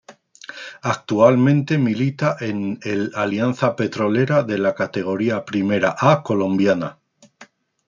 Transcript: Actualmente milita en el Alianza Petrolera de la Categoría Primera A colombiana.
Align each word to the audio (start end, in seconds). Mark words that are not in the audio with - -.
Actualmente 0.81 1.77
milita 1.77 2.35
en 2.39 2.79
el 2.81 3.11
Alianza 3.13 3.75
Petrolera 3.75 4.41
de 4.41 4.57
la 4.57 4.73
Categoría 4.73 5.45
Primera 5.45 5.95
A 5.99 6.23
colombiana. 6.23 6.97